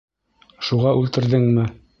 [0.69, 1.71] Шуға үлтерҙеңме?